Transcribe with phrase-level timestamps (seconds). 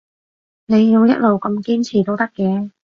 [0.65, 2.71] 你要一路咁堅持都得嘅